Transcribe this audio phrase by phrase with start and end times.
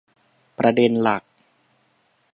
[0.59, 1.23] ประเด็นหลัก